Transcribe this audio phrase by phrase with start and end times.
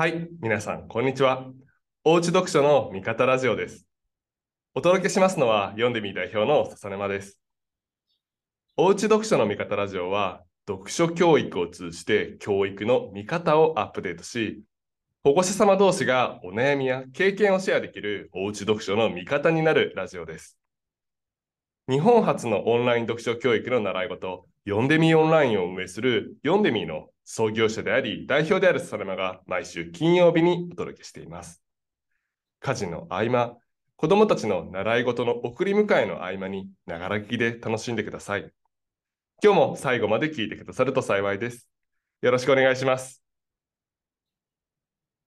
[0.00, 1.44] はい、皆さん、こんにちは。
[2.04, 3.84] おうち読書の味方ラジオです。
[4.72, 7.40] お届けしますのは、読んでみ代表の笹沼です。
[8.76, 14.62] おうち読書の味方ラジオは、読書教育を通じて教育の見方をアップデートし、
[15.24, 20.56] 保護者様同士がお悩みや経験をシェアできるおうち読書の味方になるラジオです。
[21.90, 31.62] 日本初のオンライン読書教育の習い事、読んでみオンラインを運営する読んでみの創業者であり、代表であるサルマが毎週金曜日にお届けしています。
[32.58, 33.58] 家事の合間、
[33.96, 38.50] 子供たちの習い事の送り迎えの合間に、ながら聞きで楽しんでください。
[39.44, 41.68] 今日も最後まで聞いてくださると幸いです。
[42.22, 43.22] よろしくお願いします。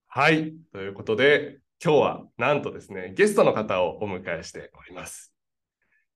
[0.08, 0.56] はい。
[0.74, 5.31] ということで、今日はなんとですね、ゲストの方をお迎えしております。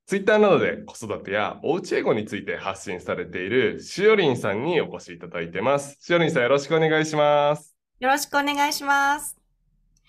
[0.06, 5.98] ツイッターなどで子育てやおうち英語について発信されているしおりんさんにお越しいただいてます。
[6.00, 7.76] しおりんさんよろしくお願いします。
[8.00, 9.36] よろしくお願いします。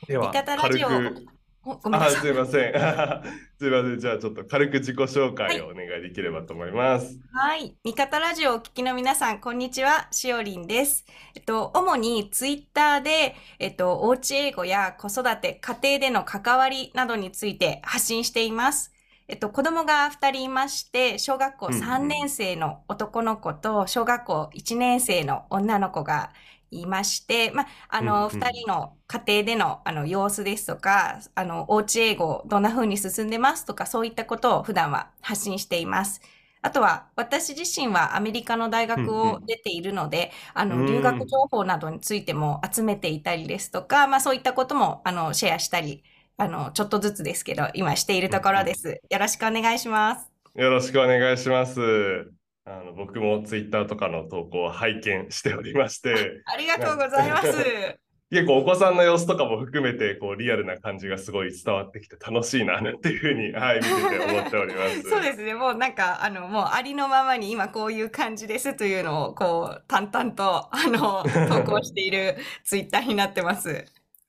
[0.07, 1.27] では、味方ラジオ軽く。
[1.65, 2.21] おごめんなあ、さい。
[2.21, 2.73] すいません。
[3.59, 3.99] すいません。
[3.99, 7.19] じゃあちょっと軽く自己紹介をお願いできればと思います。
[7.33, 7.75] はい。
[7.83, 10.09] 味方ラジオをお聞きの皆さん、こんにちは。
[10.11, 11.07] しおりんです。
[11.35, 18.93] えっと、主にツイッターで、えっと、おうち英語や子育て、家庭での関わりなどについて発信しています。
[19.29, 21.83] えっと、子供が2人いまして、小学校うんうん。
[21.83, 26.33] 3年生の男の子と、小学校1年生の女の子が
[26.71, 28.49] いまして、まあ、あの、うんうん。
[28.49, 36.21] 2人の家庭での、あの、様子ですとか、あの、おうち英語、どんな風に進んでますとか、そういったことを普段は発信しています。
[36.63, 40.85] あとは、私自身はアメリカの大学うんをう出ているので、あの、うん。
[40.85, 46.03] 留学情報などについても集めていたりですとか、まあ、そういったことも、あの、シェアしたり、
[46.39, 49.01] あの、ちょっとずつですけど、今しているところです。
[49.09, 50.31] よろしくお願いします。
[50.55, 52.31] よろしくお願いします。
[52.69, 57.53] あの僕もツイッターとかの投稿を拝見しておりまして、ありがとうございます。
[58.29, 65.03] 結構お子さんの様子とかも含めて、こうリアルな感じがすごい伝わってきて楽しいな、なんていうふうに、はい、見てて思っております。
[65.09, 65.55] そうですね。
[65.55, 73.85] もうなんか、あの、もうありのままに今こういう感じですというのを、こう、淡々と、あの、投稿しているツイッターになってます。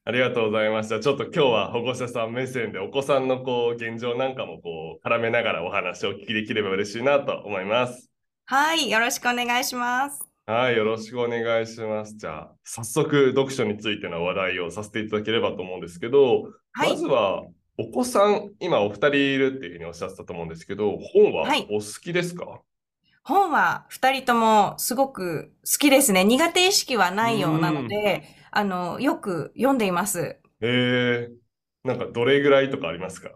[0.07, 1.01] ありがとうございました。
[1.01, 8.09] ちょっと今日は保護者さん目線でお子さんのこう現状なんかもこう絡めながらお話をお聞きできれば嬉しいなと思います。
[8.45, 8.89] はい。
[8.89, 10.25] よろしくお願いします。
[10.45, 12.15] はい、よろしくお願いします。
[12.15, 17.43] じゃあ、早速読書についての話題をさせていただければと思うんですけど、はいまずは
[17.77, 22.61] お子さん、今お二人いるっていうふうにおっしゃってたと思うんですけど、本ははいお好きですか、
[23.23, 26.23] 本は二人ともすごく好きですね。
[26.23, 30.39] 苦手意識はないようなので、あの、よく読んでいます。
[30.61, 33.31] えー、なんかどれぐらいとかありますか？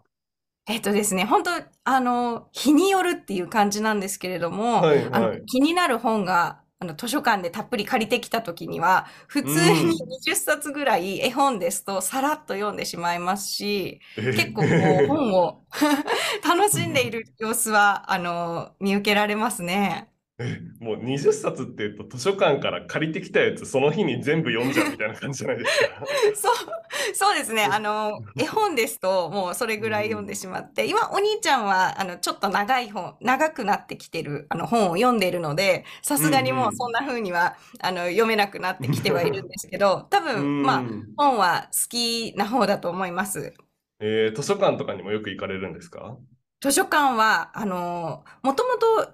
[0.68, 1.52] えっとですね、本当
[1.84, 5.44] あの、日によるっていう感じなんですけれども、はいあのはい。
[5.46, 14.02] 気になる本が、あの、図書館でたっぷり借りてきたときには、普通に20冊ぐらい絵本ですとさらっと読んでしまいますし、
[14.32, 15.66] 結構こう本を
[16.48, 20.11] 楽しんでいる様子は、あの、見受けられますね。
[20.44, 25.86] えもう20冊っていうと図書館から借りてきたやつその日に全部読んじゃうみたいな感じじゃないですか？
[26.34, 26.56] そう、
[27.16, 27.66] そうですね。
[27.66, 43.54] あの、絵本ですと、もうそれぐらい読んでしまって、今、お兄ちゃんは、あの、ちょっと長い本、長くなってきてる、あの、本を読んでいるので、さすがにもうそんな風には、あの、読めなくなってきてはいるんですけど、 多う分、まあ、ん本は好きな方だと思います。
[44.02, 46.18] えー図書館とかにもよく行かれるんですか？
[46.62, 49.14] 図書館は、あの、もともと、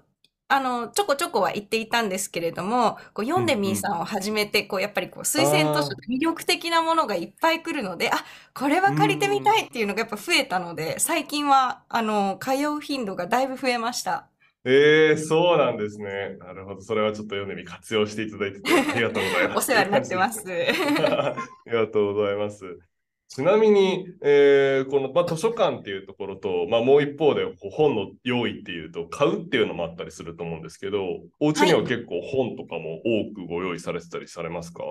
[0.50, 8.16] あの、ちょこちょこは行っていたんですけれども、こう、読んでみーさんを始めて、こう、やっぱりこう、推薦図書で魅力的なものがいっぱい来るので、あ、
[8.54, 14.30] これは借りてみたいっていうのがやっぱ増えたので、最近は、あの、通う頻度がだいぶ増えました。
[14.64, 16.36] えー、そうなんですね。
[16.38, 16.80] なるほど。
[16.80, 19.58] それはちょっと読んでみ活用していただいててありがとうございます。
[19.58, 20.44] お世話になってます。
[20.46, 21.36] あ
[21.66, 22.64] りがとうございます。
[23.28, 31.04] ちなみに、えーこの、まあ、図書館っていうところと、まあ、もう一方で本の用意っていうと買うっていうのもあったりすると思うんですけど、
[31.38, 34.82] お家には結構本とかも多くご用意されてたりされますか？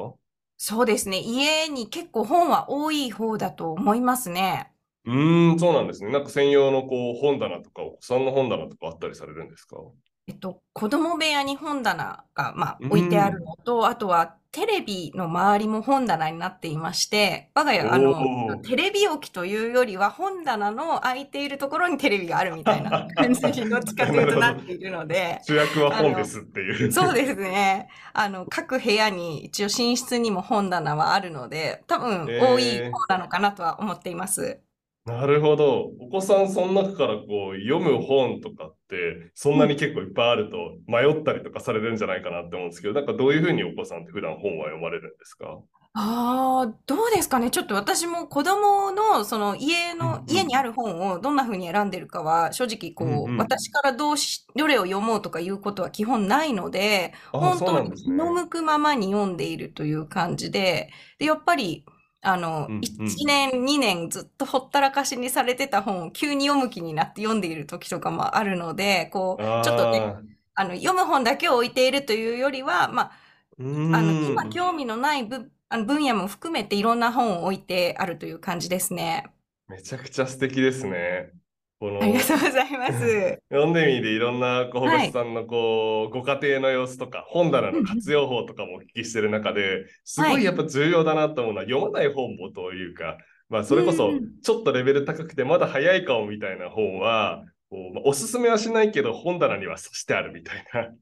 [0.58, 1.20] そうですね。
[1.20, 4.72] 家に結構本は多い方だと思いますね。
[5.06, 6.12] うーん、そうなんですね。
[6.12, 9.78] なんか専用のこう本棚とかお子さんの本棚とかあったりされるんですか？
[10.28, 26.92] えっと、子供部屋に本棚が、まあ、うん置いてあるのと、あとはテレビの周りも本棚になっていまして、我が家、あおの、ーテレビ置きというよりは本棚の空いているところにテレビがあるみたいな 感じにどっちかというとなっているので、主役は本ですっていう。
[26.92, 27.88] そうですね。
[28.14, 34.62] あの、各部屋に一応寝室にも本棚はあるので、多分えー多い方なのかなとは思っています。
[35.06, 35.92] なるほど。
[36.02, 40.58] お子さんその中からこう読む本とかってそんなに結構いっぱいあると
[40.88, 45.60] 迷ったりとかされるんじゃないかなって思うんですけど、なんかどういうふうにお子さんって普段本は読まれるんですか？
[45.94, 47.50] ああ、どうですかね。
[47.50, 53.08] ちょっと私も子供のその家うんの、家にある本をどんな風に選んでるかは、正直うん。
[53.10, 53.38] うんこう、うん。
[53.38, 57.92] 私からどうし、どれを読もうとかいうことは基本ないので、本当に。
[57.96, 61.84] 気の向くままに読んでいるという感じで、で、やっぱり、
[62.22, 63.28] あの、うんう1ん。
[63.28, 70.14] 年、2年ずっとほったらかしにされてた本を急に読む気になって読んでいる時とかもあるので、こう、ちょっとね、
[70.56, 73.20] あの、読む本だけを置いているというよりは、まあ、
[73.58, 74.14] うあの。
[74.22, 79.34] 今興味のないぶあの分野も含めていろんな本を置いてあるという感じですね。
[79.68, 81.34] めちゃくちゃ素敵ですね。
[81.80, 83.42] こありがとうの、ございます。
[83.50, 85.08] 読んでみていろんなこう保護はい。
[85.08, 87.82] 者さんのこうご家庭の様子とか本棚の。
[87.84, 90.32] 活用法とかもお聞きしてる中ですはい。
[90.32, 93.18] ごいやっぱ重要だなと思うのは読まない本もというか、
[93.50, 94.12] まあ、それこそ。
[94.44, 100.94] ちょっとレベル高くてまだ早いかもみたいな本はこう、まあ、おすすめはしないけど本棚にはさしてあるみたいな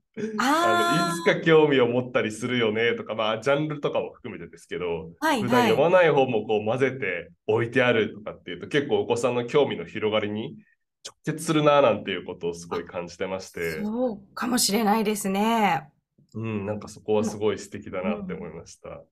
[0.61, 5.71] あのいつかあ興味を持ったりするよねとか、まあ、ジャンルとかも含めてですけどあ、はい普段はい。
[5.71, 10.57] 読まない本もこう混ぜて置いてあるとかっていうと結構お子さんの興味の広がりに
[11.05, 13.61] 直結するななんていうことをすごいあ、感じてまして。
[13.61, 15.91] そうかもしれないですね。
[16.33, 18.53] うん、なんかそこはすもごい素敵だう、なって思いん。
[18.53, 19.03] ました。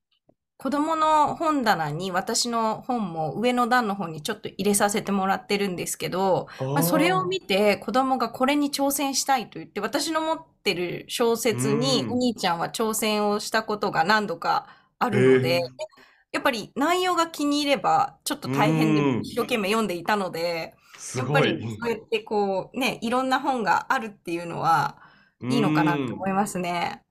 [0.58, 12.18] 子供の本棚に私の本も上の段の方にちょっと入れさせてもらってるんですけど、まあ、それを見て子供がこれに挑戦したいと言って私の持ってる小う説におん。
[12.18, 14.68] 兄ちゃんは挑戦をしたことが何度か
[15.00, 15.94] あえるので、え、
[16.32, 21.42] やっぱり内容が気に入ればちょっとう大変で一生懸命読んでいたので、すやっぱ。
[21.42, 25.02] りそうやってこうね、いろんな本があるっていうのは
[25.42, 26.30] ういいのかなと思ん。
[26.30, 27.03] いますね。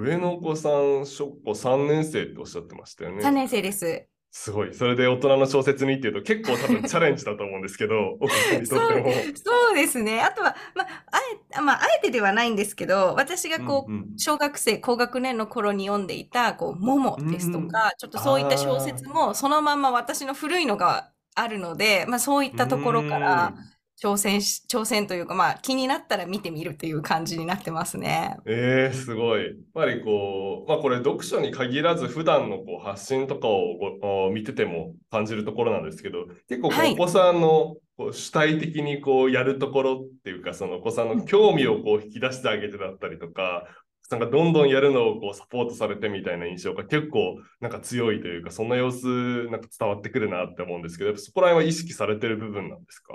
[0.00, 3.36] 上のお子さん、小学校3年生っておっしゃってましたよ3ね。
[3.36, 4.08] 年生です。
[4.30, 4.74] すごい。
[4.74, 9.32] それで大人の小説にっていうと結構多分チャレンジだと思うんですけど、 お子さんにとそう、っても。
[9.36, 10.20] そうですね。
[10.22, 11.18] あとは、まあ、あ
[11.58, 14.08] え、まあ、あえてではないんですけど、私がうんこう、うん。
[14.16, 17.62] 小学生、高学年の頃に読んでいた、こう、モモうですとん。
[17.62, 23.77] か、ちょっとそういった小説も、そのまんま私の古いのがあるので、まあ、そういっうたところからん。
[24.00, 28.36] 挑戦し、挑戦というか、まあ、気になったら見てみるという感じになってますね。
[28.46, 29.44] ええすごい。
[29.44, 43.64] やっぱりこう、まあこれ読書に限らず普段のこう発信とかを見てても感じるところなんですけど、結構お子さんのこう主体的にこうやるところっていうか、そのお子さんの興味をこう引き出してあげてだったりとか、
[44.10, 53.14] なんかどんどんやるのをこうサポートされてみたいな印象が結構なんか強いというか、そんな様子なんか伝わってくるなって思うんですけど、そこら辺は意識されてる部分なんですか？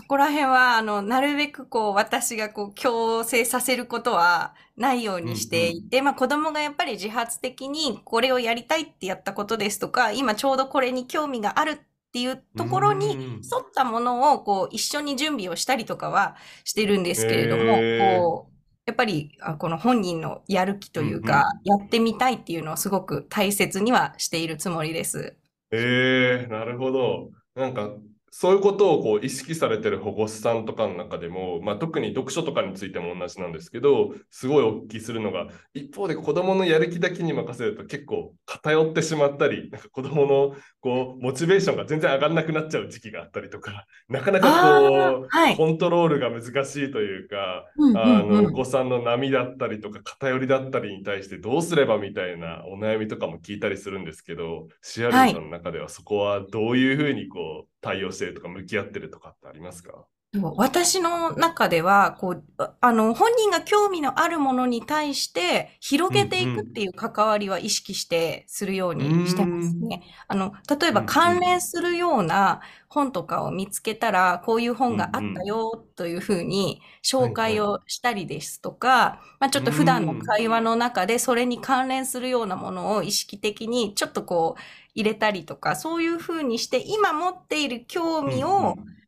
[0.00, 5.68] そこら辺は、あの、なるべくこう、私がこう、強制させることはないようにしうんうん。
[5.68, 11.78] ていて、まあ子供がやっぱり自発的にこれをやりたいってやったことですとか、今ちょうどこれに興味があるっ
[12.12, 13.52] ていううところにん。
[13.52, 17.90] 沿ったものをこう、一緒に準備をしたりとかはしてるんですけれども、
[18.20, 18.54] ええこう、
[18.86, 25.36] やっぱり、あこの本人のやる気とうんいううんか、やってみたいっていうのをすごく大切にはしているつもりです。
[25.70, 27.30] ええなるほど。
[27.54, 27.90] なんか、
[28.30, 45.56] そういうことをこう意識されてる保護者さんとかの中でも、まあ、特に読書とかについても同じなんですけど、すごいお聞きするのが、一方で子供のやる気だけに任せると結構偏ってしまったり、なんか子供のこうモチベーションが全然上がらなくなっちゃう時期があったりとか、なかなかこう、はい。
[45.56, 48.52] コントロールが難しいというか、うんうあの、お。
[48.52, 55.30] 子さんの波だったりとか偏りだったりに対してどうすればみたいなお悩みとかも聞いたりするんですけど、シアリはい。
[55.30, 60.06] ンさんの中ではそこはどういうふうにこう対応してるとか向き合ってるとかってありますか？
[60.34, 69.04] そう私の中では、こう、ああの、本人が興味のあるものに対して広うんげていくっていう関わりは意識してするよううん。
[69.06, 70.02] にしてますうね。
[70.26, 75.42] あの、例えばんうん関連するような本とかを見つけたら、こういうう本があった。
[75.46, 77.58] よというふうに紹はいはい。
[77.58, 80.32] 介をしたりですとか、まあ、ちょうっと普段のん。
[80.36, 84.60] 会話の中でそれに関連するようなものを意識的にちょっとこう
[84.94, 88.98] 入れたりとか、そういうふうにして今持っている興うんう味をん。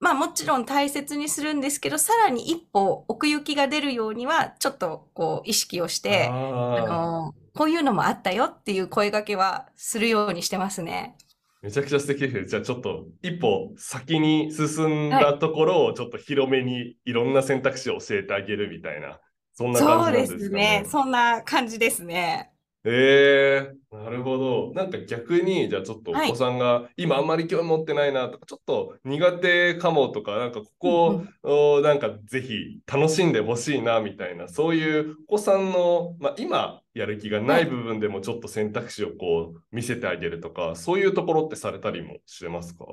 [0.00, 11.16] まあもちろん大切にするんですけど、さらに一歩奥行きが出るようには、ちょっとこう意識をして、あの、こういうのもあったよっていう声掛けはするようにしてますね。
[11.62, 12.46] めちゃくちゃ素敵ですね。
[12.46, 15.24] じゃあちょっと一歩先に進んはい。
[15.24, 19.20] だところをちょっと広めにいろんな選択肢を教えてあげるみたいな、
[19.54, 20.50] そんな感そうでじなんです。
[20.50, 20.84] ね。
[20.86, 22.52] そんな感じですね。
[22.88, 24.72] ええなるほど。
[24.74, 26.34] なんか逆に、じゃあちょっとお子はい。
[26.36, 31.28] さんが今あんまり興味持ってないなとか、ちょっと苦手かもとか、なんかこうんうこん。
[31.42, 37.70] をなんかぜひ楽しんでほしいなみたいな、そういうお子さんの、まあ、今やる気がなはいい。
[37.70, 42.84] 部分でもちょっと選択肢をこう見せてあげるとか、そういうところってされたりもしてますか？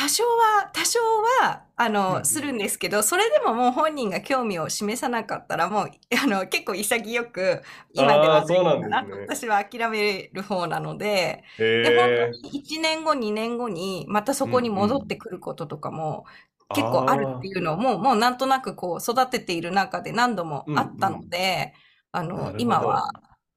[0.00, 0.98] 多少は、多少
[1.42, 5.90] は、あうんうの、んするんですけど、それでももう本人が興味を示さなかったら、もう、
[6.22, 8.96] あの、結構潔く、今ではああ、そうなんですね。
[8.96, 9.04] かな？
[9.04, 11.44] と私は諦める方なので、
[11.82, 12.14] で、本。
[12.14, 15.06] 当に1年後、2年後に、またそうんこに戻っうん。
[15.06, 16.24] てくることとかも、
[16.72, 17.48] 結構あるってああ。
[17.48, 21.30] いうのを、もう、もうなんとなくこう、育てている中で何度もうんあったのうん。
[21.30, 21.74] で、
[22.12, 23.10] あなの、今は、ど。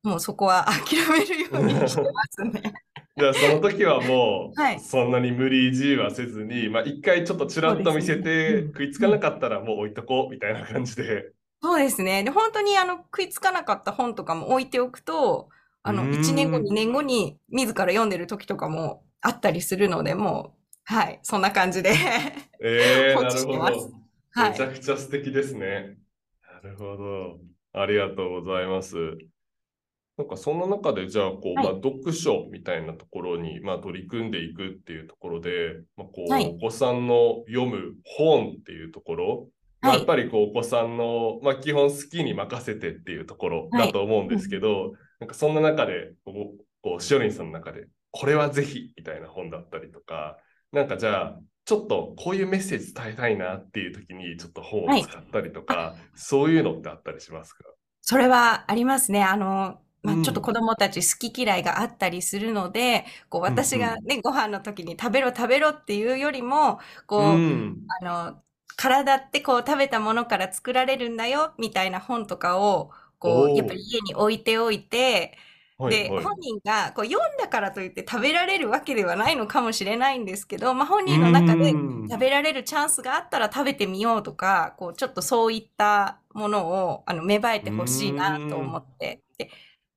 [0.04, 2.74] もうそこは諦めるようにしてますね。
[3.18, 4.80] じゃあその時はもうはい。
[4.80, 8.68] そんなに無理強いはせずに、まあ一回ちょっとちらっと見せてん。
[8.68, 9.20] 食いつかなうん。
[9.20, 11.34] かったらもう置いとこうみたいな感じで。
[11.62, 12.24] そうですね。
[12.24, 15.50] で、本当にあの、食いつかなかった本とかも置いておくと、
[15.86, 16.64] うあの、1年後、ーん。
[16.64, 20.56] 2年後に自ら読んでる時とかもあったりするので、も
[20.92, 21.94] う、はい、そんな感じで
[22.60, 23.34] ええ、 放な。
[23.34, 23.92] るほど。
[24.32, 24.52] はい。
[24.52, 25.98] めちゃくちゃ素敵ですね。
[26.42, 27.40] なるほど。
[27.74, 28.96] ありがとうございます。
[30.18, 31.82] なんかそんな中でじゃあこう、まあ、はい。
[31.84, 36.58] 読書みたいなところに、まあ、取り組んでいくっていうところで、まあ、こうおはい。
[36.60, 39.48] 子さんの読む本っていうところ、
[39.82, 39.98] まあ、はい。
[40.00, 43.88] やっぱりこうお子さんの、まあ、基本好きに任せてっていうところはい。
[43.88, 44.50] だと思うんですうん。
[44.52, 50.38] けど、なんかそんな中でこう、こうしおりんさんの中でこれはぜひみたいな本だったりとか、
[50.72, 55.04] なんかじゃあちょっとこういうメッセージ伝えたいなっていう時にちょっと本をはい。
[55.04, 57.64] 使ったりとあ、か、そういうのってあったりしますか？
[58.02, 59.24] それはありますね。
[59.24, 60.44] あの、うまあ、ちょっとん。
[60.44, 63.42] 子供たち好き嫌いがあったりするので、こう。
[63.42, 66.80] 私がね、ご飯の時に食べろ食べろっていうよりも、
[67.18, 67.94] うこう、ん。
[68.02, 68.44] あの、
[68.76, 73.80] 体ってこう食べたものから作られるんだよみたいな本とかを、こう、やっぱり。
[73.82, 76.34] 家に置いておいて、で、はいはい。
[76.34, 81.78] 本人がこう読んだからといって食べられるわけではないのかもしれないんですけど、まあ、本う人の中で
[82.10, 82.10] ん。
[82.10, 88.80] 食べられるチャンスがあったら食べてみようとか、こうちょっとそういったものをあの芽生えうてほしいなと思ん。
[88.80, 89.24] って。
[89.38, 89.50] で、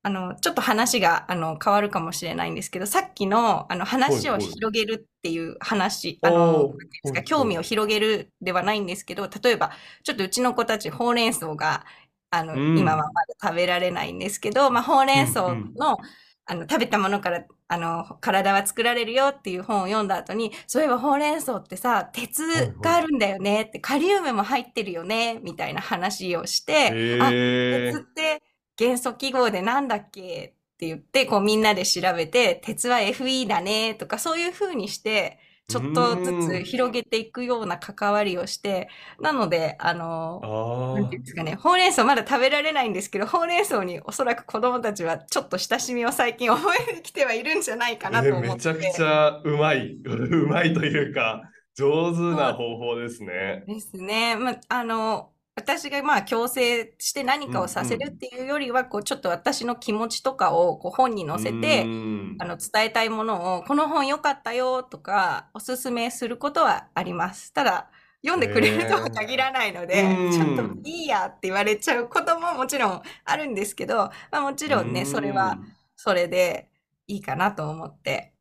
[0.07, 4.53] あの、ちょっと話があの変わるかもしれないんですけど、さっきのあのはい話をはい。
[4.53, 7.05] 広げるっていう話、あの、なんおていうんでお。
[7.05, 7.63] すか、はい興味をはい。
[7.63, 9.71] 広げるではないんですけど、例えば、
[10.03, 11.85] ちょっとうちの子たちほうれん草が、
[12.29, 13.17] あうの、今はまん。
[13.27, 15.73] だ食べられないんですけど、まあ、ほうれうん草ん。
[15.75, 15.97] の、
[16.45, 22.77] あの、食べたものから、あの、体は作られるよっていう本を読んだ後に、そういえばほうれん草ってさ、鉄はいはい。
[22.81, 27.35] があるんだよねって、カリウムも入ってるよね、みたいな話をして、あ、
[27.69, 27.97] 鉄。
[27.97, 28.41] って
[28.77, 30.55] 元素記号でなんだっけ？
[30.75, 36.63] って言って、こうみんなで調べて、鉄は Fe だねとかそういう風にして、うちょっとずつん。
[36.63, 38.89] 広げていくような関わりをして、
[39.21, 40.49] なので、あの、
[40.91, 48.11] なんていうんあですかね、ほうれん草まだ食べられないんですけど、ほうれん草におそらく子供たちはちょっと親しみを最近覚えてきてはいるんじゃないかあ。
[48.11, 48.55] なえ、と思って。
[48.55, 49.93] めちゃくちゃうまい。
[50.05, 53.67] うまいというか、上手な方法ですね。
[53.67, 54.35] ですね。
[54.37, 58.17] まあ、あの、私がまあ強制して何うんかをさせるっうん。
[58.17, 61.91] ていうよりは、こうちょっと私の気持ちとかをこう本にう載せて、
[62.35, 62.37] ん。
[62.37, 67.51] あの伝えたいものを、この本良かったよとか、おすすめすることはあります。
[67.53, 67.89] ただ、
[68.21, 70.83] 読んでくれるとは限らないのうで、ちょっとん。
[70.83, 73.95] いいやって言われちゃうことももちろんあるんですけど、
[74.31, 75.77] まあ、もちうろんね、それはん。
[75.95, 76.69] それで
[77.07, 78.33] いいかなと思って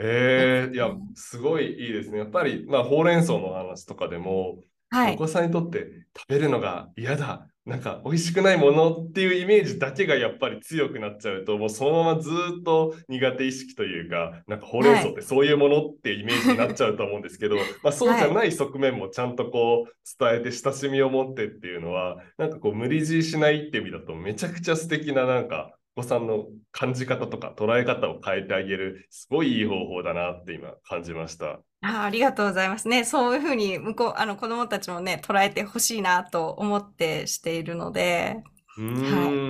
[0.00, 1.14] ええ、いや、ね。
[1.14, 2.18] すごいいいですね。
[2.18, 5.14] やっぱり、まあ、ほうれん草の話とかでも、はい。
[5.14, 12.30] お子さんにとって食べるのが嫌だ、なんか美味しくないものっていうイメージだけがやっぱり強くなっちゃうと、もうそのままず
[12.60, 15.04] っと苦手意識というか、なんかほうれんはい。
[15.04, 18.30] 草ってそういうものってイメージになっちゃうと思うんですけど、 まあそうじはい。
[18.30, 31.60] ゃない側面もちゃんとこう伝えて親しみを持ってっていうのは、なんかこう無理強いしないって意味だとめちゃくちゃ素敵ななんかお子さんの感じ方とか捉え方を変えてあげる、すごいいい方法だなって今感じました。
[31.80, 33.04] あー、ありがとうございますね。
[33.04, 38.42] そういうふうに向こう、あの子供たちもね、捉えてほしいなと思ってしているので、
[38.76, 39.42] うはい。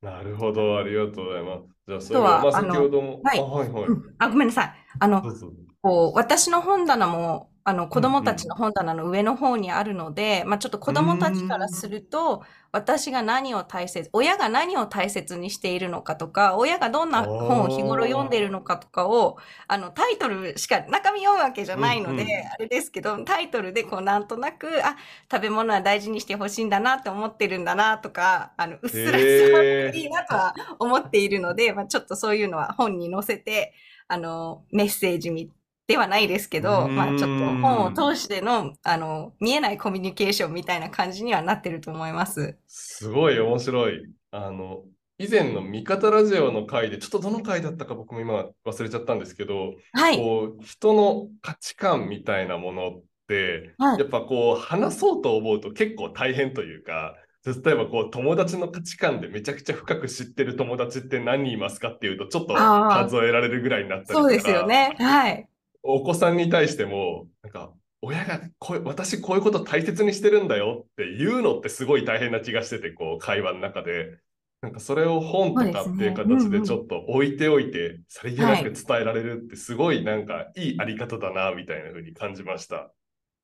[0.00, 0.78] なるほど。
[0.78, 1.68] ありがとうございます。
[1.86, 3.42] じゃあ、あそれは、あ、あ先ほの、ども、あ、はい。
[3.42, 3.90] はいはい。
[3.90, 4.18] うん。
[4.18, 4.74] あ、ごめんなさい。
[4.98, 5.52] あの、どうぞ。
[5.82, 8.12] こう、私の本棚も、あの、子うんうん。
[8.12, 11.68] 供たちの本棚の上の方にあるので、まあ、ちょっと子供たちからん。
[11.68, 12.42] すると、
[12.72, 19.38] 私が何を大切、親が何を大切にしているのかとか、親がどんな本を日頃読んでいるあのかとかを、
[19.68, 22.52] あの、タイトルしか、中身読むわけじゃないので、うん。
[22.52, 24.96] あれですけど、タイトルでこう、なんとなく、あ、
[25.30, 30.06] 食べ物は大事にしてほしいんだなって思ってるんだなとか、あの、うっすら伝わってい。
[30.06, 33.72] いなとは思っているので、まあ、ちょっとそういうのは本に載せて、
[34.08, 35.52] あの、メッセージみ
[35.86, 37.92] ではないですけうど、まあ、ちょっと本を。
[37.92, 42.56] 通しての、あの、見えないコミュニケーションみたいな感じにはなってると思います。
[42.66, 44.02] すごい面白い。
[44.30, 44.84] あの、
[45.18, 50.16] 以前の味方ラジオの回で、ちょっとどの回だったか僕も今忘れちゃったんですけど、はい。
[50.16, 53.98] こう、人の価値観みたいなものって、はい。
[53.98, 64.94] やっぱこう、話そうと思うと結構大変というか、例えばこう、友達の価値観でめちゃくちゃ深く知ってる友達って何人いますかっていうと、ちょっと数えられるぐらいになったりそうですよね。
[64.98, 65.48] はい。
[65.82, 67.72] お子さんに対しても、なんか、
[68.04, 74.18] 親がこう私こういうこと大切にしてるんだよって言うのってすごい大変な気がしてて、こう、会話の中で。
[74.62, 82.92] なんかそれを本とかっていう形でちょっと置いておいて、さりげなく伝えられるってすごいなんかいいあり方だな、みたいな風に感じました。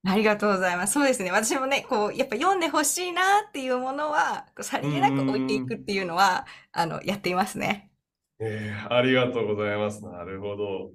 [0.07, 0.93] ありがとうございます。
[0.93, 1.33] そうですね。
[1.33, 7.91] 私もね、こう、やっぱ読んでほしいなっていうものは、さりげなく置いていくっていうのは、あの、やっていますね。
[8.39, 10.05] えー、ありがとうございます。
[10.05, 10.93] なるほど。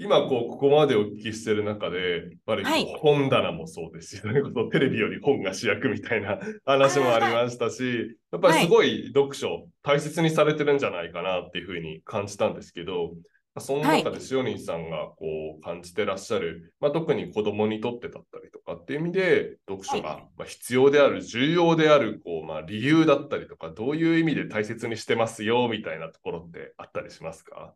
[0.00, 2.84] 今、こう、ここまでお聞きしてる中で、やっぱりはい。
[2.98, 13.14] 本棚もそうですし、そ れこそテレビより本が主役みたいな 話もありましたし、やっぱりすごい読書、大切にされてるんじゃないかなっていうふうに感じたんですけど、
[13.54, 27.74] まあその中で塩人さんがこう感じてらっしゃる、まあ、特に子供にとってだったりとかっていう意味で、読書がまあ必要である、重要であるこう、まあ、理由だったりとか、どういう意味で大切にしてますよみたいなところってあったりしますか？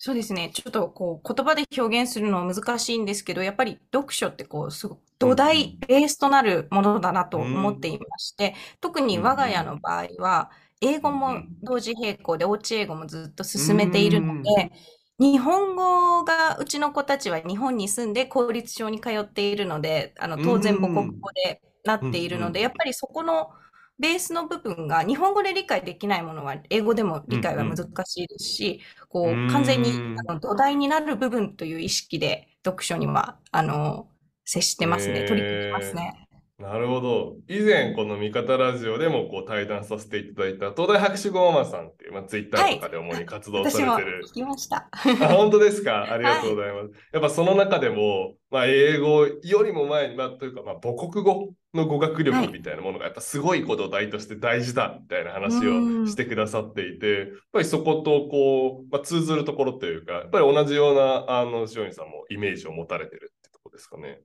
[0.00, 0.50] そうですね。
[0.54, 14.70] ちょっとこう言葉で表現するのは難しいんですけど、やっぱり読書ってこうすごく土台ん、ベースとなるものだなと思っていまして、特に我が家の場合は、英語も同時並行で、おうち英語もずっと進めているので、
[15.18, 22.62] 日本語がうちの子たちは日本に住んで公立小に通っているので、あの当然母国語でなっているので、うん。
[22.62, 23.50] やっぱりそこの
[23.98, 34.08] ベースの部分が日本語で理解できないものは英語でも理解は難しいですし、こううん完全にうんあの土台になる部分という意識で読書にはあの
[34.44, 36.24] 接してますね、取り組んでますね。
[36.58, 37.36] なるほど。
[37.46, 44.24] 以前、この味方ラジオでもこう対談させていただいた東大博士号ママさんっていう、まあ、ツイッターとかで主に活動さ私もれてる。
[44.28, 44.88] 聞きました。
[44.92, 46.10] あ、本当ですか？
[46.12, 46.90] ありがとうございます。
[47.14, 64.20] やっぱその中でも、まあ、英語よりも前に、まあ、というか、まあ、母国語の語学力みたいなものが、やっぱすごいこと題として大事だみたいな話をしてくださっていて、やっぱりそことこう、まあ、通ずるところというか、やっぱり同じような、あの、塩見さんもイメージを持たれてるってとこですかね。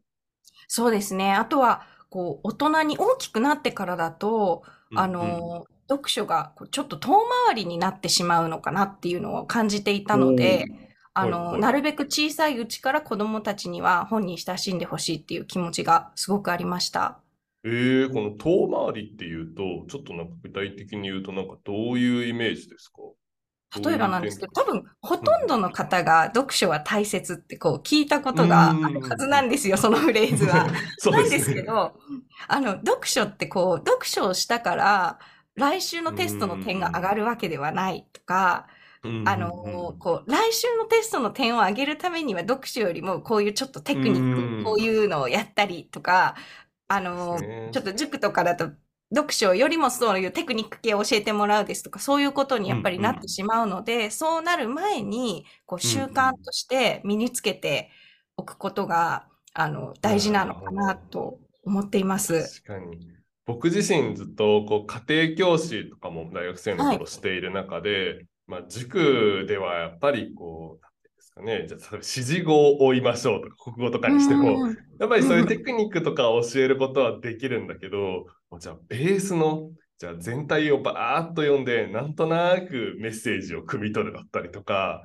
[0.68, 1.34] そうですね。
[1.34, 4.64] あとは、こう、大人に大きくなってからだと、
[4.94, 7.12] あうんうんの、読書がちょっと遠
[7.48, 10.66] 回りになってしまうのかなっていうのを感じていたので、
[11.14, 11.52] あの、はい。
[11.54, 17.20] はいなるべく小さいうちから子供たちには本に親しんでほしいっていう気持ちがすごくありました。
[17.66, 23.02] えー、この遠回りっていうと、ちょっとなんか具体的に言うと、なんかどういうイメージですか？
[23.82, 30.68] 例えばなんですけど、多分、ほとんどの方が読書は大切ってこう聞いたことがあるはずなんですよ、そのフレーズは。
[31.00, 31.94] そうなんでねですすけど、
[32.48, 35.20] あの、読書ってこう、読書をしたから、
[35.56, 38.68] 来週のテストの点が上がるわけではないとか、
[39.26, 46.36] あの、こう、来週のテストの点を上げるためには読書よりもこういうちょっとテクニッうんク、こういうのをやったりとか、
[46.88, 47.40] あの、
[47.72, 48.72] ちょっと塾とかだと
[49.14, 57.90] 読書よりもそういうテクニック系を教えてもらうですとか、そういうことにやっぱりなってしまうので、そうなる前に、こう、習慣として身につけて
[58.38, 62.64] おくことが、あの、大事なのかなと思っています。
[62.64, 63.14] 確かに。
[63.46, 85.04] 僕自身ずっとこう家庭教師とかも大学生のはい頃している中で、まあ、塾ではやっぱりこう、なんていうんですかね、じゃあ例えば指示語を追いましょうとか、国語とかにしても、うんやっぱりそういうテクニックとかを教えることはできるんだけど、もうじゃあベースの、じゃあ全体をバーッと読んで、なんとなくメッセージを汲み取るだったりとか、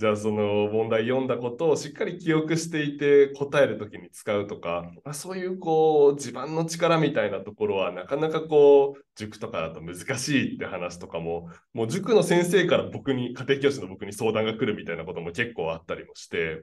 [0.00, 16.60] じゃあその問題読んだことをしっかり記憶していて答えるときに使うとか、まあ、そういうこう地盤の力みたいなところはなかなかこう塾とかだと難しいって話とかも、もう塾の先生から僕に、家庭教師の僕に相談が来るみたいなことも結構あったりもして、やっ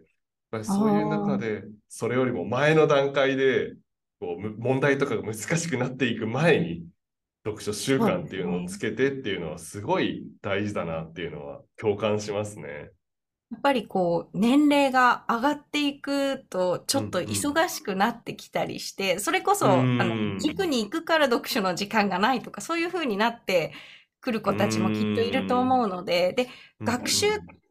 [0.49, 3.75] ぱりそういう中で、それよりも前の段階で
[4.19, 6.83] こうむ問題とかが難しくなっていく前に、
[7.45, 12.89] 読書習慣っていうのをつけてっていうのはすごい大事だなっていうのは共感しますね。
[13.51, 17.47] やっぱりこう、年齢が上がっていくと、ちょっとうんうん。
[17.53, 20.03] 忙しくなってきたりして、それこそ、あうん。
[20.03, 23.73] の、塾に行くから読書の時間がないとか、そういう風になって
[24.19, 26.49] くる子たちもきっといると思うので、で、
[26.83, 27.27] 学習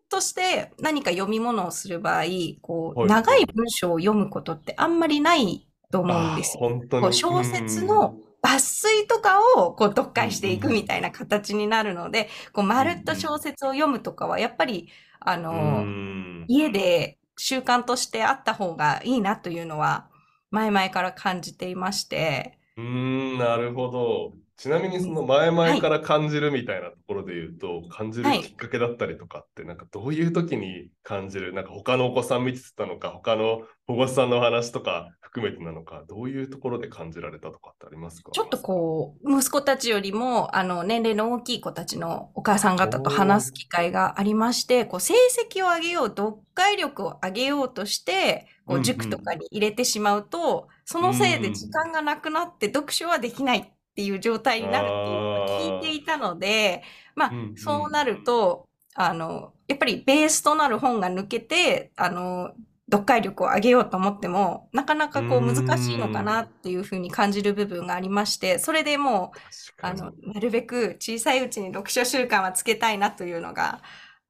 [0.09, 2.25] として何か読み物をする場合、
[2.63, 3.09] こう、はい。
[3.09, 6.61] 長い文章を読むことってあんまりないと思うんですよ。
[6.61, 7.03] 本当に。
[7.03, 14.89] こう小説の抜粋とかをこう読解していくみたいな形になるので、こうまるっと小説を読むとかはやっぱり
[15.21, 20.09] あうのん家で習慣としてあった方がいいなというのは
[20.51, 24.35] 前々から感じていまして、うーん、なるほど。
[24.57, 25.81] ちなみにその前々はい。
[25.81, 28.39] から感じるみたいなところで言うと、感じはい。
[28.43, 38.31] るきっかけだったりとかって、なんかどういう時に感じる、なんか他のお子さん見てたのか、他の保護者さんの話とか含めてなのか、どういうところで感じられたとかってありますか？
[38.33, 45.15] ちょっとこう、息子たちよりも、あの、年齢の大きい子たちのお母さん方と話す機会がありまして、こう、成
[45.51, 56.83] 績を上げよう、読解力を上げようとして、こう、うんうん塾とかに入れてしまうと、そのせいで時間がなくなって読書はできないっていう状態になるっていうのを聞いていたので、
[57.15, 62.53] まあうんうん、そうなると、あの、やっぱりベースとなる本が抜けて、あの、
[62.91, 69.39] 読解力を上げようと思っても、なかなかこう難しいのかなっていうふうに感じる部分がありまして、それでもう、
[69.81, 73.81] あの、なるべく小さいうちに読書習慣はつけたいなというのが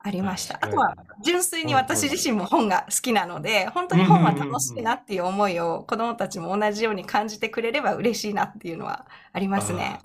[0.06, 0.58] ありました。
[0.62, 9.98] あとは、純粋に私自身も本が好きなので、本当に本は楽しいなっていう思いを子供たちも同じように感じてくれれば嬉しいなっていうのはありますね。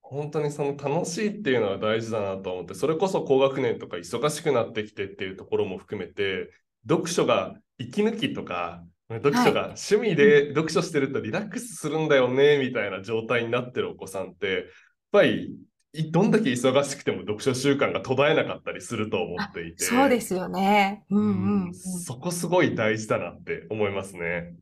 [0.00, 6.50] 本当にその楽しいっていうのは大事だなと思って、それこそ高学年とか忙しくなってきてっていうところも含めて、
[6.88, 14.64] 読書が息抜きとか、読書が趣味で読書してるとリラックスするんだよねみたいな状態になってるお子さんって、やっ
[15.10, 15.56] ぱりい
[16.10, 21.04] どんだけ忙しくても読書習慣が途絶えなかったりすると思っていて、そうですよね。
[21.10, 21.74] うんうん、うん。
[21.74, 24.54] そこすごい大事だなって思いますね。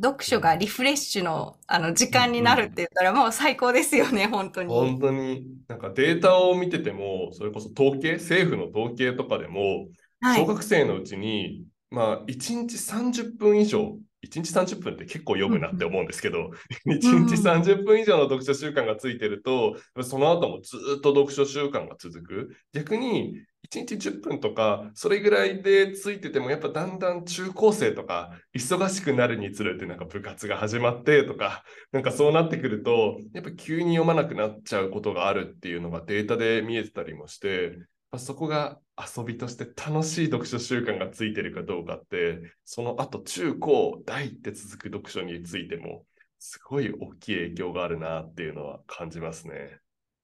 [0.00, 4.72] 読書がリフレッシュの、あの時間になるって言ったらもう最高ですよね、本当に。
[4.72, 9.88] 本当になんかデータを見てても、それこそ統計、政府の統計とかでも、
[10.20, 10.40] はい。
[10.40, 16.50] 小学生のうちに、まあ、1日30分以上、1日30分って結構読むなって思うんですけど、
[16.86, 22.56] 1日30分以上の読書習慣がついてると、その後もずっと読書習慣が続く。
[22.72, 23.34] 逆に、
[23.70, 37.76] 1日10分とか、それぐらいでついてても、やっぱだんだん中高生とか、忙しくなるにつれて、なんか部活が始まってとか、なんかそうなってくると、やっぱ急に読まなくなっちゃうことがあるっていうのがデータで見えてたりもして、
[38.10, 38.78] まあそこが
[39.16, 46.06] 遊びとして楽しい読書習慣がついてるかどうかって、その後中高大って続く読書についても、
[46.38, 49.80] すごい大きい影響があるなっていうのは感じますね。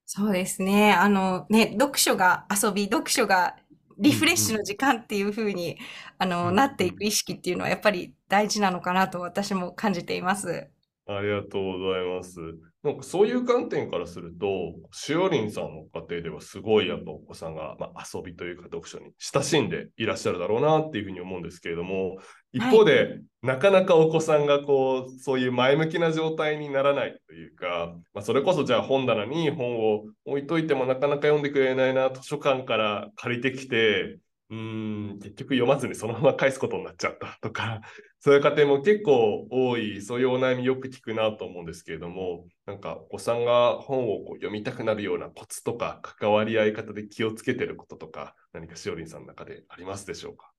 [0.06, 0.92] そうですね。
[0.94, 3.56] あのね、読書が遊び、読書が
[3.98, 5.78] リフレッシュの時間っていう風に、
[6.18, 10.70] あの、うんなっていく意識っていうのはやっぱり大事なのかなと私も感じています。
[11.06, 12.38] ありがとうございます。
[12.84, 14.46] なんかそういう観点からすると、
[14.92, 22.18] しおりんさんの家庭ではすごいやっぱお子さんが、まあ、遊びというか読書に親しんでいらっしゃるだろうなっていうふうに思うんですけれども、
[22.52, 34.18] 一方で、なかなかお子さんがこう、そういう前向きな状態にならないというか、まあ、それこそじゃあ本棚に本を置いといてもなかなか読んでくれないな、図書館から借りてきて、
[34.50, 37.82] うん、結局読まずにそのまま返すことになっちゃったとか、
[38.18, 50.50] そういう家庭も結構多い、そういうお悩みよく聞くなと思うんですけれども、なんかお子さんが本をこう読みたくなるようなコツとか、関わり合い方で気をつけてることとか、何かしおりんさんの中でありますでしょうか？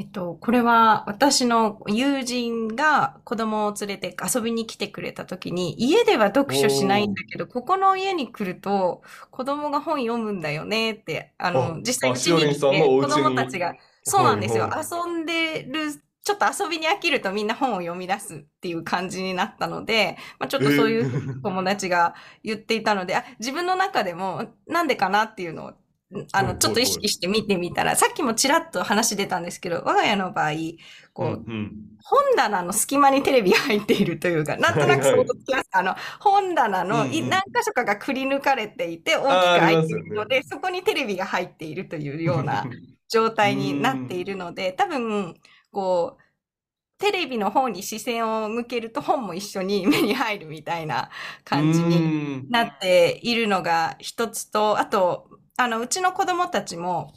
[0.00, 14.68] えっと、これは私の友人が子供を連れて遊びに来てくれた時に、家では読書しないんだけど、ここの家に来ると子供が本読むんだよねって、ああの、実際あうちに来て子供たちが、そうなんですよ。
[14.68, 25.72] はい遊んでる、ちょっと遊びに飽きるとみんな本を読み出すっていう感じになったので、まあ、ちょっとそういう友達が言っていたので、あ、自分の中でもなんでかなっていうのを
[26.32, 30.52] あの、はいちょっと意識して見てみたら、さっきもちらっと話出たんですけど、我が家の場合、
[31.12, 31.72] こう、うんうん。
[32.02, 35.68] 本棚の隙間にテレビが入っているというか、 なんとなく想像つきます。
[35.72, 37.30] あの、本棚の何箇
[37.62, 42.64] 所かがくり抜かれていて、大きく開いているので、そこにテレビが入っているというような
[43.08, 45.34] 状態になっているので、多分、
[45.70, 46.22] こう、
[46.98, 51.10] テレビの方に視線を向けると本も一緒に目に入るみたいな
[51.44, 57.12] 感じにになっているのが一つと、あと、あの、うちの子供たちも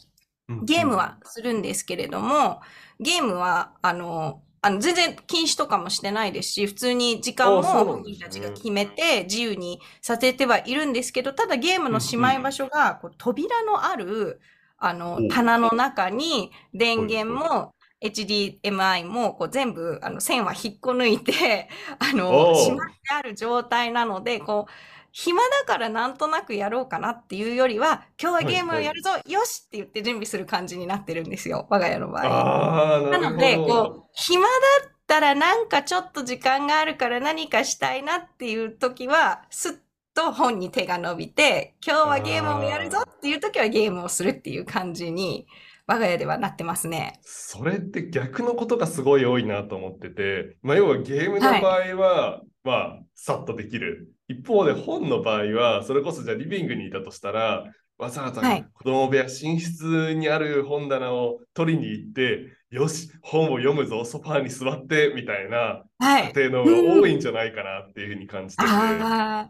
[0.64, 2.60] ゲームはするんですけれども、
[3.00, 14.40] ゲームは、あの、あの全然禁止とかもしてないですし、普通に時間も本人たちが決めて自由にさせてはいるんですけど、ただゲームのしまい場所がこう扉のある
[14.78, 15.28] あのお。
[15.30, 24.72] 棚の中に電源はいも HDMI もこう全部あの線は引っこ抜いて、あおの、うしまってある状態なので、こう、
[25.12, 33.10] 暇だからなんとなくやろうかなっていうよりは、今日はゲームをやるぞ、よしって言って準備する感じになってるんですよ、我が家の場合。
[33.12, 34.48] なので、こう、暇だ
[34.88, 39.74] ったらなんかちょっと時間があるから何かしたいなっていう時は、すっ
[40.14, 45.48] と本に手が伸びて、今日はゲームをやるぞっていう時はゲームをするっていう感じに、
[45.88, 47.20] 我が家ではなってますね。
[47.22, 54.14] それって逆のことがすごい多いなと思ってて、まあ、要はゲームの場合は、まあ、さっとできる。
[54.32, 57.66] 一方で本の場合は、それこそじゃあリビングにいたとしたら、
[57.98, 66.34] わざわざはい子供部屋、寝室にある本棚を取りに行って、よし、本を読むぞ、ソファーに座って、みたいなはい。
[66.34, 68.70] 家庭の方が多いんじゃないかなっていうふうに感じてて。
[68.72, 69.50] ああ、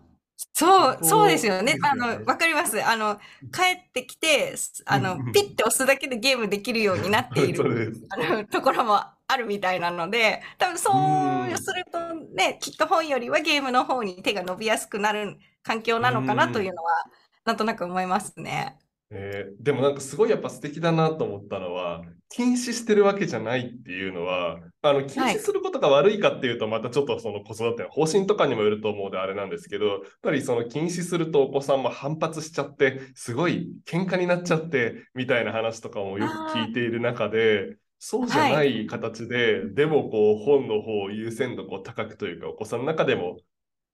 [0.54, 1.78] そう、こそうですよね。
[1.82, 2.84] あの、わかります。
[2.84, 3.20] あの、
[3.54, 7.96] 帰ってきて、すあのうんうん、ピッて押すだけでゲームできるようになっている
[8.52, 10.91] ところもあるみたいなので、多分そ
[11.54, 16.91] うするとね、きっと本よりはゲームの方に手が伸びやすくなる環境なのかなというのは、
[17.46, 18.78] なんとなく思いますね。
[19.12, 43.38] えーでもなんかすごいやっぱ素敵だなと思ったのは禁止してるわけじゃないっていうのはあの禁止することが悪いかっていうとまたちょっとその子育ての方針とかにもよると思うのであれなんですけどやっぱりその禁止するとお子さんも反発しちゃってすごい喧嘩になっちゃってみたいな話とかもよく聞いている中でそうじゃない形で、でもこう本の方を優先度高くというかお子さんの中でも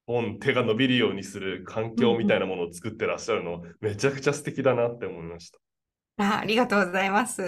[0.06, 5.60] 本手が伸びるようにする環境みたいなものを作ってらっしゃるのめちゃくちゃ素敵だなって思いました。
[6.24, 7.42] あありがとうございます。
[7.42, 7.46] う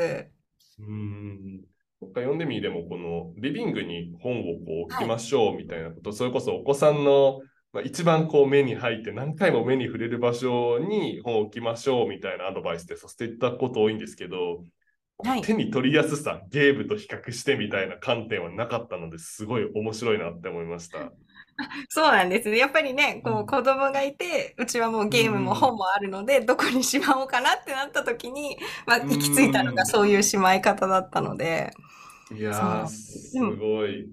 [0.81, 1.61] ーん。
[2.01, 4.49] なんか読んでみでもこのリビングに本をこ
[4.81, 7.39] う置きましょうみたいなこと、それこそお子さんの
[7.71, 14.65] まあ一番こう目に入って何回も目に触れる場所に本を置きましょうみたいなアドバイスでさせていただくこと多いんですけど、
[15.21, 21.11] はい手に取りやすさ、ゲームと比較してみたいな観点はなかったのですごい面白いなって思いました。
[21.89, 22.57] そうなんですね。
[22.57, 31.71] やっぱりね、こう子供がいて、うちはもうゲームも本もあるので、どこにしまおうかなってなった時に、まあ、うん行き着いたのがそういうしまい方だったので、
[32.31, 34.07] いやすごい。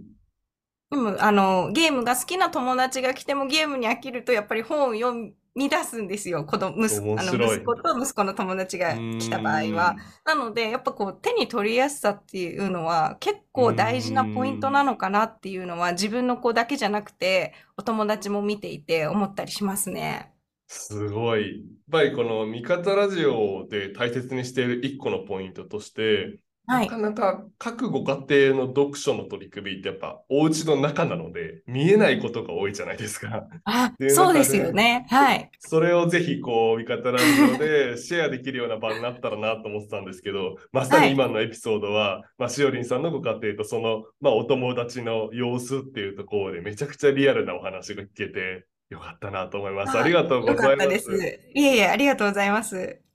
[0.90, 6.45] でも、あの、ゲームが好きな友達が来てもゲームに飽きると、やっぱり本を読み出すんですよ。
[6.45, 9.97] 子供、息子、あの、息子と息子の友達が来た場合は。
[10.25, 20.33] なので、やっぱこう、手に取りやすさっていうのは結構大事なポイントなのかなっていうのは、自分の子だけじゃなくて、お友達も見ていて思ったりしますね。
[20.69, 21.42] すごい。
[21.42, 26.96] やっぱりこの味方ラジオで大切にしている一個のポイントとして、はないか。
[26.96, 33.46] なか各ご家庭の読書の取り組みってやっぱお家の中なので見えないことが多いじゃないですか。
[33.64, 35.07] あそうでですよね。
[35.11, 35.50] はい。
[35.59, 49.96] それをぜひこう味方ラジオで シェアできるような場になったらなと思ってたんですけど、まさに今のエピソードは、まあ、しおりんさんのご家庭とその、まあ、お友達の様子っていうところでめちゃくちゃリアルなお話が聞けてよかったなと思います。
[49.96, 50.85] あありがとうございま。
[50.98, 51.40] す。
[51.55, 53.06] いえいえ、ありがとうございます。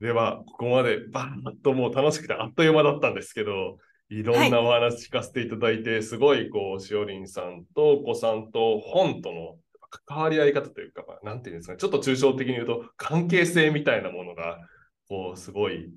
[0.00, 3.78] では、ここまでバーッともう楽しくてあっという間だったんですけど、
[4.10, 9.56] いろんなお話聞かせていただいて、すごいこう、しおりんさんとお子さんと本との
[10.06, 14.58] 関わり合い方というか、まあ、なんていうんですかね、ちょっと抽象的に言うと、関係性みたいなものが、
[15.08, 15.90] こう、すごい、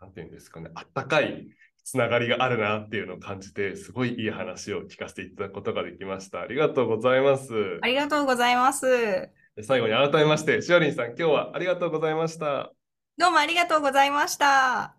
[0.00, 1.48] なんていうんですかね、あったかい
[1.84, 6.40] つながりがあるなっていうのを感じて、すごいいい話を聞かせていただくことができました。
[6.40, 7.78] ありがとうございます。
[7.82, 9.30] ありがとうございます。
[9.62, 12.72] 最後に改めまして、しおりんさん、今日はありがとうございました。
[13.18, 14.94] どうもありがとうございました。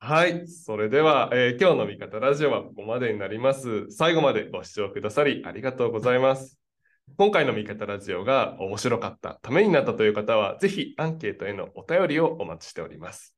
[0.00, 0.46] はい。
[0.48, 3.90] それでは、えー今日の味方ラジオはここまでになります。
[3.90, 6.60] 最後までご視聴くださりありがとうございます。
[7.16, 13.34] 今回の味方ラジオが面白かった、ためになったという方は、ぜひアンケートへのお便りをお待ちしております。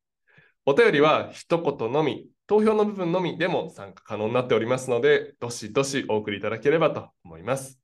[0.66, 7.78] お便りは一言のみ、投票の部分のみでも参加可能になっておりますので、どしどしお送りいただければと思います。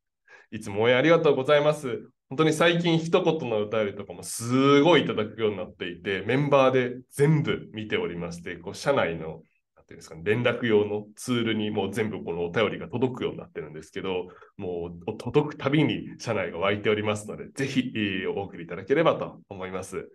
[0.50, 2.10] いつも応援ありがとうございます。
[2.30, 9.42] 本当に最近一言のお便りとかもすごいいただくようになっていて、メンバーで全部見ておりまして、こう社内の
[9.90, 17.92] ていうんですかね、連絡用のツールにもう全部このお便りが届くようになってるんですけど、もう届くたびに社内が湧いておりますので、ぜひ
[18.28, 20.08] お送りいただければと思います。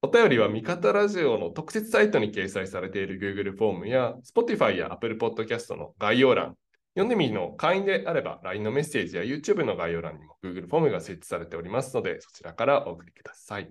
[0.00, 6.56] お便りは味方ラジオの特設サイトに掲載されている Google フォームや Spotify や Apple Podcast の概要欄、
[6.96, 13.70] 読んでみるの会員であれば LINE のメッセージや YouTube の概要欄にも Google フォームが設置されておりますので、そちらからお送りください。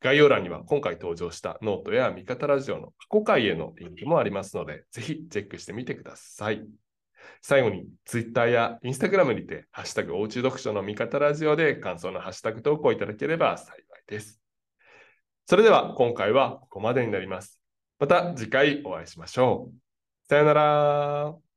[0.00, 6.64] 概要欄には今回登場したノートや味方ラジオの過去回へのリンクもありますので、ぜひチェックしてみてください。
[7.42, 14.40] 最後に Twitter や Instagram にて、ハッシュタグおうち読書の味方ラジオで感想のハッシュタグ投稿いただければ幸いです。
[15.44, 17.60] それでは今回はここまでになります。
[17.98, 20.28] また次回お会いしましょう。
[20.28, 21.47] さよなら。